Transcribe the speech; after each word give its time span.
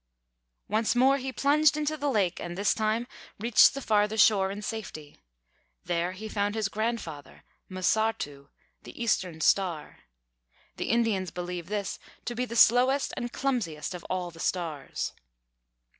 Once 0.67 0.95
more 0.95 1.19
he 1.19 1.31
plunged 1.31 1.77
into 1.77 1.95
the 1.95 2.09
lake, 2.09 2.39
and 2.39 2.57
this 2.57 2.73
time 2.73 3.05
reached 3.37 3.75
the 3.75 3.81
farther 3.81 4.17
shore 4.17 4.49
in 4.49 4.59
safety. 4.59 5.15
There 5.85 6.13
he 6.13 6.27
found 6.27 6.55
his 6.55 6.69
grandfather, 6.69 7.43
"M'Sārtū," 7.69 8.47
the 8.81 8.99
Eastern 8.99 9.41
Star. 9.41 9.99
(The 10.77 10.89
Indians 10.89 11.29
believe 11.29 11.67
this 11.67 11.99
to 12.25 12.33
be 12.33 12.45
the 12.45 12.55
slowest 12.55 13.13
and 13.15 13.31
clumsiest 13.31 13.93
of 13.93 14.03
all 14.09 14.31
the 14.31 14.39
stars.) 14.39 15.13